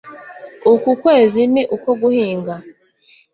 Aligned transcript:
uku 0.71 0.89
kwezi 1.01 1.41
ni 1.53 1.63
uko 1.75 1.89
guhinga 2.01 2.53